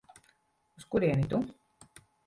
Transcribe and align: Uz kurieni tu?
Uz 0.77 0.85
kurieni 0.95 1.27
tu? 1.35 1.45